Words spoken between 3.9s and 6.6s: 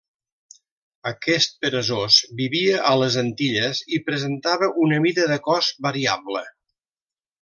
i presentava una mida de cos variable.